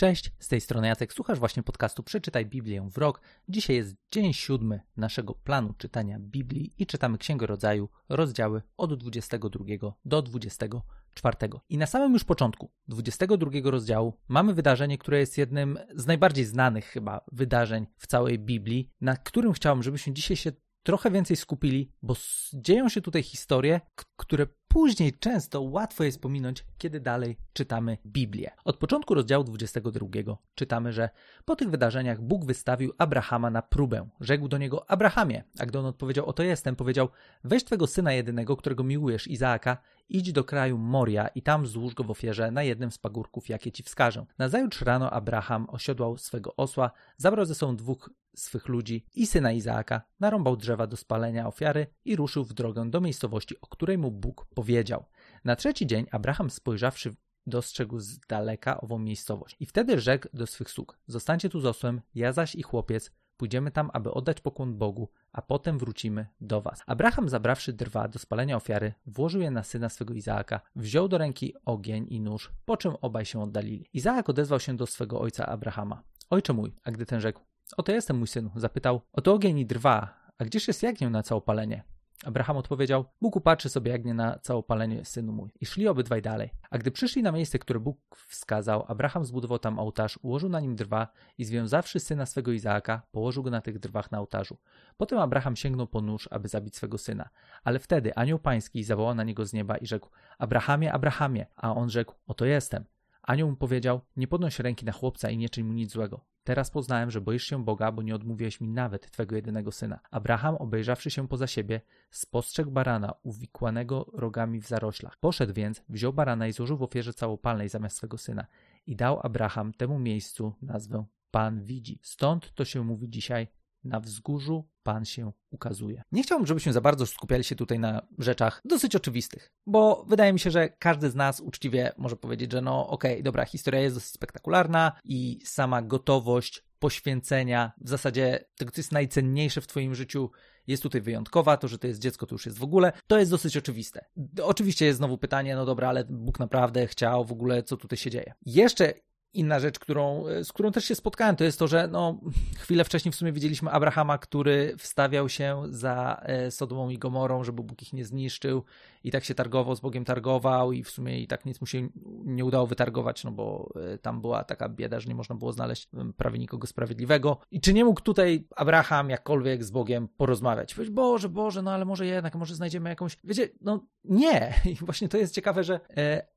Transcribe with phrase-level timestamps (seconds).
[0.00, 3.20] Cześć, z tej strony Jacek, słuchasz właśnie podcastu Przeczytaj Biblię w rok.
[3.48, 9.64] Dzisiaj jest dzień siódmy naszego planu czytania Biblii i czytamy Księgę Rodzaju, rozdziały od 22
[10.04, 11.36] do 24.
[11.68, 16.84] I na samym już początku 22 rozdziału mamy wydarzenie, które jest jednym z najbardziej znanych
[16.84, 20.52] chyba wydarzeń w całej Biblii, na którym chciałbym, żebyśmy dzisiaj się
[20.82, 22.14] trochę więcej skupili, bo
[22.54, 23.80] dzieją się tutaj historie,
[24.16, 28.50] które później często łatwo jest pominąć, kiedy dalej czytamy Biblię.
[28.64, 30.06] Od początku rozdziału 22
[30.54, 31.10] czytamy, że
[31.44, 34.08] po tych wydarzeniach Bóg wystawił Abrahama na próbę.
[34.20, 37.08] Rzekł do niego: Abrahamie, a gdy on odpowiedział: Oto jestem, powiedział:
[37.44, 39.76] Weź twego syna jedynego, którego miłujesz, Izaaka,
[40.08, 43.72] idź do kraju Moria i tam złóż go w ofierze na jednym z pagórków, jakie
[43.72, 44.26] ci wskażę.
[44.38, 50.02] Nazajutrz rano Abraham osiodłał swego osła, zabrał ze sobą dwóch swych ludzi i syna Izaaka,
[50.20, 54.46] narąbał drzewa do spalenia ofiary i ruszył w drogę do miejscowości, o której mu Bóg
[54.54, 55.04] powiedział.
[55.44, 57.14] Na trzeci dzień Abraham spojrzawszy
[57.46, 59.56] dostrzegł z daleka ową miejscowość.
[59.60, 63.70] I wtedy rzekł do swych sług: Zostańcie tu z osłem, ja zaś i chłopiec pójdziemy
[63.70, 66.82] tam, aby oddać pokłon Bogu, a potem wrócimy do was.
[66.86, 71.54] Abraham, zabrawszy drwa do spalenia ofiary, włożył je na syna swego Izaaka, wziął do ręki
[71.64, 73.88] ogień i nóż, po czym obaj się oddalili.
[73.92, 76.02] Izaak odezwał się do swego ojca Abrahama.
[76.30, 77.40] Ojcze mój, a gdy ten rzekł,
[77.76, 81.84] oto jestem mój synu, zapytał, oto ogień i drwa, a gdzież jest jagnię na całopalenie?
[82.24, 85.50] Abraham odpowiedział: Bóg upatrzy sobie jagnię na całopalenie, synu mój.
[85.60, 86.50] I szli obydwaj dalej.
[86.70, 87.98] A gdy przyszli na miejsce, które Bóg
[88.28, 93.42] wskazał, Abraham zbudował tam ołtarz, ułożył na nim drwa i związawszy syna swego Izaaka, położył
[93.42, 94.56] go na tych drwach na ołtarzu.
[94.96, 97.28] Potem Abraham sięgnął po nóż, aby zabić swego syna.
[97.64, 101.46] Ale wtedy anioł pański zawołał na niego z nieba i rzekł: Abrahamie, Abrahamie!
[101.56, 102.84] A on rzekł: Oto jestem.
[103.30, 106.24] Anioł mu powiedział: Nie podnoś ręki na chłopca i nie czyń mu nic złego.
[106.44, 110.00] Teraz poznałem, że boisz się Boga, bo nie odmówiłeś mi nawet twego jedynego syna.
[110.10, 115.16] Abraham, obejrzawszy się poza siebie, spostrzegł barana uwikłanego rogami w zaroślach.
[115.16, 118.46] Poszedł więc, wziął barana i złożył w ofierze całopalnej zamiast swego syna.
[118.86, 121.98] I dał Abraham temu miejscu nazwę Pan widzi.
[122.02, 123.48] Stąd to się mówi dzisiaj
[123.84, 126.02] na wzgórzu Pan się ukazuje.
[126.12, 130.40] Nie chciałbym, żebyśmy za bardzo skupiali się tutaj na rzeczach dosyć oczywistych, bo wydaje mi
[130.40, 133.96] się, że każdy z nas uczciwie może powiedzieć, że no okej, okay, dobra, historia jest
[133.96, 140.30] dosyć spektakularna i sama gotowość poświęcenia w zasadzie tego, co jest najcenniejsze w Twoim życiu,
[140.66, 141.56] jest tutaj wyjątkowa.
[141.56, 142.92] To, że to jest dziecko, to już jest w ogóle.
[143.06, 144.04] To jest dosyć oczywiste.
[144.42, 148.10] Oczywiście jest znowu pytanie, no dobra, ale Bóg naprawdę chciał w ogóle, co tutaj się
[148.10, 148.34] dzieje.
[148.46, 148.94] Jeszcze
[149.34, 152.20] Inna rzecz, którą, e, z którą też się spotkałem, to jest to, że no,
[152.58, 157.62] chwilę wcześniej w sumie widzieliśmy Abrahama, który wstawiał się za e, Sodomą i Gomorą, żeby
[157.62, 158.64] Bóg ich nie zniszczył
[159.04, 161.88] i tak się targował, z Bogiem targował i w sumie i tak nic mu się
[162.24, 165.88] nie udało wytargować, no bo e, tam była taka bieda, że nie można było znaleźć
[166.16, 167.38] prawie nikogo sprawiedliwego.
[167.50, 170.74] I czy nie mógł tutaj Abraham jakkolwiek z Bogiem porozmawiać?
[170.74, 173.16] Powiedzieć, Boże, Boże, no ale może jednak, może znajdziemy jakąś...
[173.24, 174.54] Wiecie, no nie.
[174.72, 175.80] I właśnie to jest ciekawe, że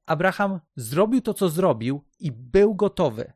[0.06, 3.34] Abraham zrobił to, co zrobił i był gotowy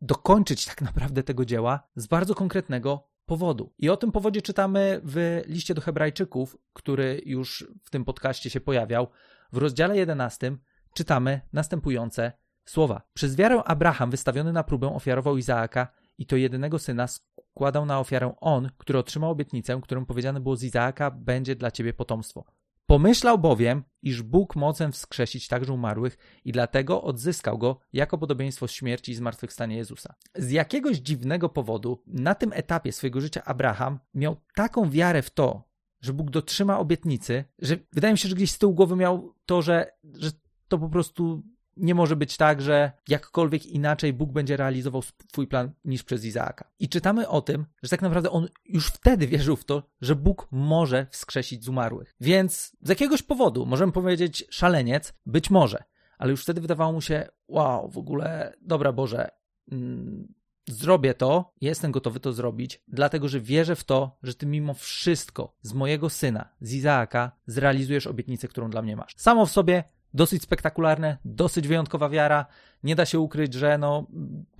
[0.00, 3.72] dokończyć tak naprawdę tego dzieła z bardzo konkretnego powodu.
[3.78, 8.60] I o tym powodzie czytamy w liście do Hebrajczyków, który już w tym podcaście się
[8.60, 9.08] pojawiał.
[9.52, 10.56] W rozdziale 11
[10.94, 12.32] czytamy następujące
[12.64, 13.02] słowa.
[13.14, 15.88] Przez wiarę Abraham, wystawiony na próbę, ofiarował Izaaka
[16.18, 20.62] i to jedynego syna składał na ofiarę on, który otrzymał obietnicę, którą powiedziane było z
[20.62, 22.44] Izaaka będzie dla ciebie potomstwo.
[22.86, 29.12] Pomyślał bowiem, iż Bóg mocem wskrzesić także umarłych i dlatego odzyskał go jako podobieństwo śmierci
[29.12, 30.14] i zmartwychwstania Jezusa.
[30.34, 35.62] Z jakiegoś dziwnego powodu na tym etapie swojego życia Abraham miał taką wiarę w to,
[36.00, 39.62] że Bóg dotrzyma obietnicy, że wydaje mi się, że gdzieś z tyłu głowy miał to,
[39.62, 40.30] że, że
[40.68, 41.42] to po prostu
[41.76, 46.70] nie może być tak, że jakkolwiek inaczej Bóg będzie realizował swój plan niż przez Izaaka.
[46.78, 50.48] I czytamy o tym, że tak naprawdę on już wtedy wierzył w to, że Bóg
[50.50, 52.14] może wskrzesić z umarłych.
[52.20, 55.84] Więc z jakiegoś powodu, możemy powiedzieć szaleniec, być może,
[56.18, 59.30] ale już wtedy wydawało mu się, wow, w ogóle, dobra Boże,
[59.72, 60.34] mm,
[60.68, 65.54] zrobię to, jestem gotowy to zrobić, dlatego że wierzę w to, że ty mimo wszystko
[65.62, 69.14] z mojego syna, z Izaaka, zrealizujesz obietnicę, którą dla mnie masz.
[69.16, 69.84] Samo w sobie
[70.16, 72.46] dosyć spektakularne, dosyć wyjątkowa wiara.
[72.82, 74.06] Nie da się ukryć, że no,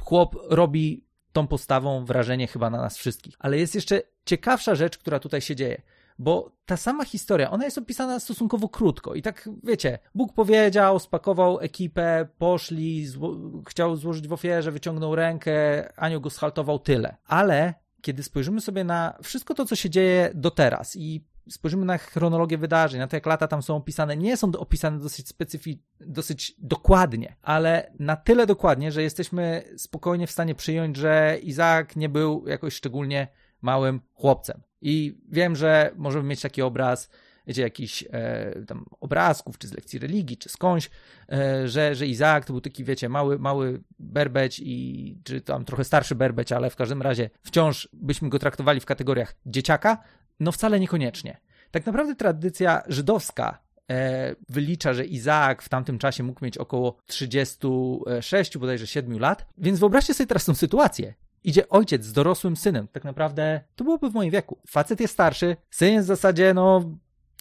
[0.01, 3.35] chłop robi tą postawą wrażenie chyba na nas wszystkich.
[3.39, 5.83] Ale jest jeszcze ciekawsza rzecz, która tutaj się dzieje.
[6.19, 9.15] Bo ta sama historia, ona jest opisana stosunkowo krótko.
[9.15, 13.37] I tak, wiecie, Bóg powiedział, spakował ekipę, poszli, zło
[13.69, 15.53] chciał złożyć w ofierze, wyciągnął rękę,
[15.97, 17.17] anioł go schaltował, tyle.
[17.27, 21.99] Ale kiedy spojrzymy sobie na wszystko to, co się dzieje do teraz i spojrzymy na
[21.99, 26.55] chronologię wydarzeń, na to jak lata tam są opisane, nie są opisane dosyć specyficznie, dosyć
[26.59, 32.47] dokładnie, ale na tyle dokładnie, że jesteśmy spokojnie w stanie przyjąć, że Izaak nie był
[32.47, 33.29] jakoś szczególnie
[33.63, 34.63] małym chłopcem.
[34.83, 37.11] I wiem, że możemy mieć taki obraz,
[37.47, 40.91] wiecie, jakichś e, tam obrazków, czy z lekcji religii, czy skądś,
[41.33, 45.85] e, że, że Izaak to był taki, wiecie, mały, mały berbeć i, czy tam trochę
[45.85, 50.03] starszy berbeć, ale w każdym razie wciąż byśmy go traktowali w kategoriach dzieciaka,
[50.41, 51.41] no wcale niekoniecznie.
[51.71, 53.59] Tak naprawdę tradycja żydowska
[53.91, 59.47] e, wylicza, że Izaak w tamtym czasie mógł mieć około 36, bodajże 7 lat.
[59.59, 61.15] Więc wyobraźcie sobie teraz tą sytuację.
[61.45, 62.89] Idzie ojciec z dorosłym synem.
[62.93, 64.59] Tak naprawdę to byłoby w moim wieku.
[64.69, 66.97] Facet jest starszy, syn jest w zasadzie, no,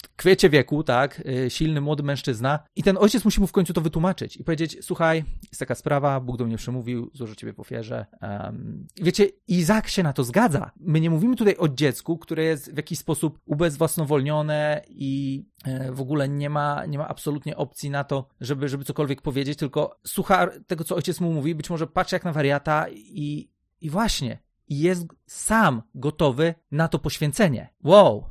[0.07, 3.81] kwiecie wieku, tak, y, silny, młody mężczyzna i ten ojciec musi mu w końcu to
[3.81, 8.05] wytłumaczyć i powiedzieć, słuchaj, jest taka sprawa, Bóg do mnie przemówił, złożę ciebie w ofierze.
[8.21, 10.71] Um, wiecie, Izak się na to zgadza.
[10.79, 16.01] My nie mówimy tutaj o dziecku, które jest w jakiś sposób ubezwłasnowolnione i e, w
[16.01, 20.47] ogóle nie ma, nie ma absolutnie opcji na to, żeby, żeby cokolwiek powiedzieć, tylko słucha
[20.67, 23.49] tego, co ojciec mu mówi, być może patrzy jak na wariata i,
[23.81, 27.73] i właśnie, jest sam gotowy na to poświęcenie.
[27.83, 28.25] Wow,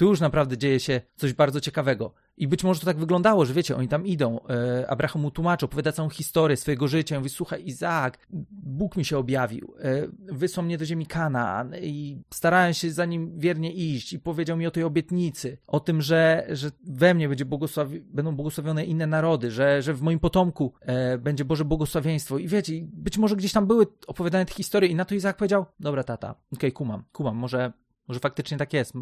[0.00, 2.12] tu już naprawdę dzieje się coś bardzo ciekawego.
[2.36, 5.64] I być może to tak wyglądało, że wiecie, oni tam idą, e, Abraham mu tłumaczy,
[5.66, 8.18] opowiada całą historię swojego życia, mówi, słuchaj Izaak,
[8.50, 13.38] Bóg mi się objawił, e, wysłał mnie do ziemi Kanaan i starałem się za nim
[13.38, 17.44] wiernie iść i powiedział mi o tej obietnicy, o tym, że, że we mnie będzie
[17.44, 22.48] błogosławi będą błogosławione inne narody, że, że w moim potomku e, będzie Boże błogosławieństwo i
[22.48, 26.04] wiecie, być może gdzieś tam były opowiadane te historie i na to Izaak powiedział, dobra
[26.04, 27.72] tata, okej, okay, kumam, kumam, może,
[28.08, 28.94] może faktycznie tak jest,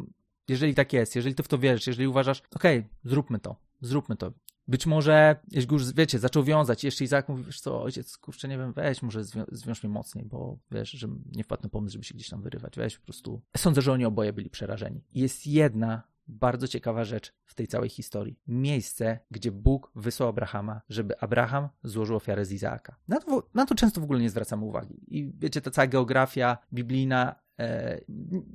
[0.49, 4.17] jeżeli tak jest, jeżeli ty w to wierzysz, jeżeli uważasz, okej, okay, zróbmy to, zróbmy
[4.17, 4.33] to.
[4.69, 8.59] Być może, jeśli już, wiecie, zaczął wiązać, jeszcze Izak mówi, wiesz co, ojciec, kurczę, nie
[8.59, 12.05] wiem, weź, może zwią zwiąż mnie mocniej, bo wiesz, że nie wpadł na pomysł, żeby
[12.05, 13.41] się gdzieś tam wyrywać, weź po prostu.
[13.57, 15.05] Sądzę, że oni oboje byli przerażeni.
[15.15, 18.39] Jest jedna bardzo ciekawa rzecz w tej całej historii.
[18.47, 22.97] Miejsce, gdzie Bóg wysłał Abrahama, żeby Abraham złożył ofiarę z Izaaka.
[23.09, 25.01] Na to, na to często w ogóle nie zwracamy uwagi.
[25.07, 28.01] I wiecie, ta cała geografia biblijna E,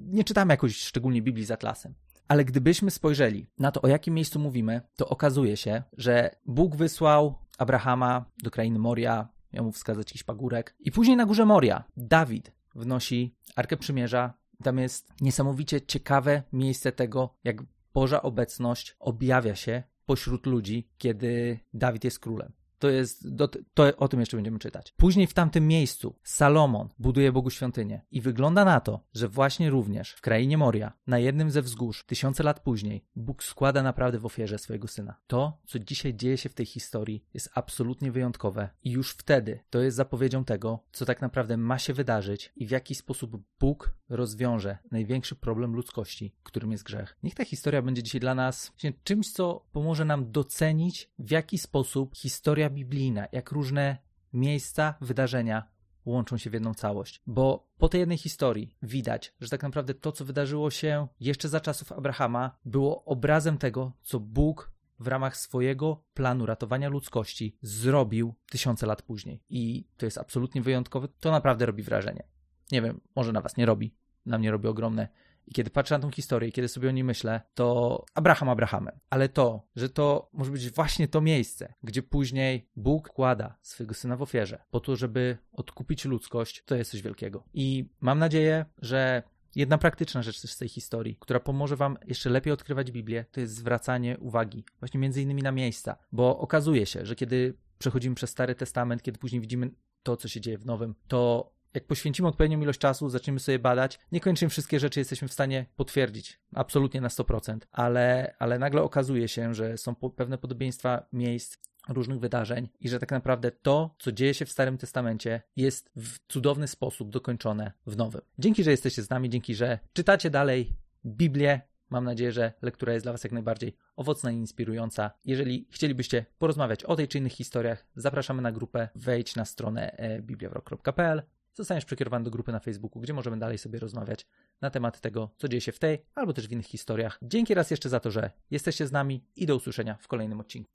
[0.08, 1.94] nie czytamy jakoś szczególnie Biblii z atlasem.
[2.28, 7.36] Ale gdybyśmy spojrzeli na to, o jakim miejscu mówimy, to okazuje się, że Bóg wysłał
[7.58, 10.76] Abrahama do krainy Moria, miał mu wskazać jakiś pagórek.
[10.80, 14.34] I później na górze Moria Dawid wnosi Arkę Przymierza.
[14.64, 17.64] Tam jest niesamowicie ciekawe miejsce tego, jak
[17.94, 22.52] Boża obecność objawia się pośród ludzi, kiedy Dawid jest królem.
[22.80, 24.94] To jest, do, to o tym jeszcze będziemy czytać.
[24.98, 30.12] Później w tamtym miejscu Salomon buduje Bogu świątynię i wygląda na to, że właśnie również
[30.12, 34.58] w krainie Moria, na jednym ze wzgórz, tysiące lat później, Bóg składa naprawdę w ofierze
[34.58, 35.16] swojego syna.
[35.28, 39.80] To, co dzisiaj dzieje się w tej historii, jest absolutnie wyjątkowe i już wtedy to
[39.80, 44.78] jest zapowiedzią tego, co tak naprawdę ma się wydarzyć i w jaki sposób Bóg rozwiąże
[44.92, 47.18] największy problem ludzkości, którym jest grzech.
[47.24, 48.72] Niech ta historia będzie dzisiaj dla nas
[49.04, 53.98] czymś, co pomoże nam docenić, w jaki sposób historia biblijna, jak różne
[54.34, 55.74] miejsca, wydarzenia
[56.06, 57.22] łączą się w jedną całość.
[57.28, 61.60] Bo po tej jednej historii widać, że tak naprawdę to, co wydarzyło się jeszcze za
[61.60, 68.86] czasów Abrahama, było obrazem tego, co Bóg w ramach swojego planu ratowania ludzkości zrobił tysiące
[68.86, 69.44] lat później.
[69.50, 71.08] I to jest absolutnie wyjątkowe.
[71.20, 72.24] To naprawdę robi wrażenie.
[72.72, 73.96] Nie wiem, może na was nie robi.
[74.26, 75.08] Na mnie robi ogromne
[75.48, 79.00] i kiedy patrzę na tą historię, kiedy sobie o niej myślę, to Abraham Abrahamem.
[79.10, 84.18] Ale to, że to może być właśnie to miejsce, gdzie później Bóg kłada swojego syna
[84.18, 87.44] w ofierze, po to, żeby odkupić ludzkość, to jest coś wielkiego.
[87.54, 89.24] I mam nadzieję, że
[89.56, 93.40] Jedna praktyczna rzecz też z tej historii, która pomoże Wam jeszcze lepiej odkrywać Biblię, to
[93.40, 98.30] jest zwracanie uwagi właśnie między innymi na miejsca, bo okazuje się, że kiedy przechodzimy przez
[98.30, 99.72] Stary Testament, kiedy później widzimy
[100.04, 104.00] to, co się dzieje w Nowym, to jak poświęcimy odpowiednią ilość czasu, zaczniemy sobie badać,
[104.12, 109.54] niekoniecznie wszystkie rzeczy jesteśmy w stanie potwierdzić, absolutnie na 100%, ale, ale nagle okazuje się,
[109.54, 111.58] że są pewne podobieństwa miejsc,
[111.90, 116.20] różnych wydarzeń i że tak naprawdę to, co dzieje się w Starym Testamencie, jest w
[116.28, 118.22] cudowny sposób dokończone w Nowym.
[118.40, 120.76] Dzięki, że jesteście z nami, dzięki, że czytacie dalej
[121.06, 121.62] Biblię.
[121.90, 125.12] Mam nadzieję, że lektura jest dla Was jak najbardziej owocna i inspirująca.
[125.26, 128.90] Jeżeli chcielibyście porozmawiać o tej czy innych historiach, zapraszamy na grupę.
[128.96, 133.80] Wejdź na stronę e, bibliawrok.pl zostaniesz przekierowany do grupy na Facebooku, gdzie możemy dalej sobie
[133.80, 134.28] rozmawiać
[134.62, 137.20] na temat tego, co dzieje się w tej albo też w innych historiach.
[137.22, 140.72] Dzięki raz jeszcze za to, że jesteście z nami i do usłyszenia w kolejnym odcinku.